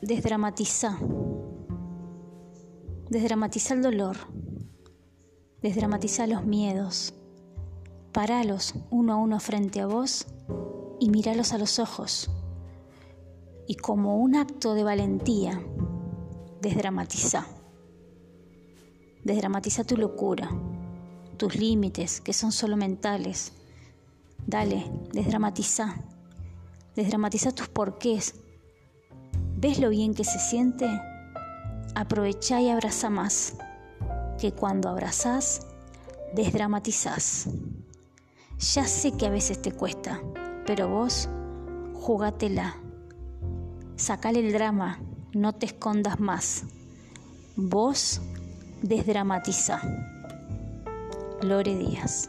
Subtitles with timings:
[0.00, 0.96] Desdramatiza.
[3.10, 4.16] Desdramatiza el dolor.
[5.60, 7.14] Desdramatiza los miedos.
[8.12, 10.28] Paralos uno a uno frente a vos
[11.00, 12.30] y míralos a los ojos.
[13.66, 15.60] Y como un acto de valentía,
[16.62, 17.48] desdramatiza.
[19.24, 20.48] Desdramatiza tu locura,
[21.38, 23.52] tus límites, que son solo mentales.
[24.46, 25.96] Dale, desdramatiza.
[26.94, 28.36] Desdramatiza tus porqués.
[29.60, 30.86] ¿Ves lo bien que se siente?
[31.96, 33.56] Aprovecha y abraza más,
[34.40, 35.66] que cuando abrazás,
[36.32, 37.48] desdramatizás.
[38.72, 40.22] Ya sé que a veces te cuesta,
[40.64, 41.28] pero vos,
[41.92, 42.76] jugátela.
[43.96, 45.00] Sacale el drama,
[45.32, 46.62] no te escondas más.
[47.56, 48.20] Vos
[48.82, 49.80] desdramatiza.
[51.42, 52.28] Lore Díaz.